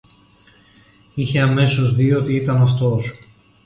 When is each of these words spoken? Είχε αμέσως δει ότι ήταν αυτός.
Είχε 1.13 1.39
αμέσως 1.41 1.95
δει 1.95 2.13
ότι 2.13 2.35
ήταν 2.35 2.61
αυτός. 2.61 3.11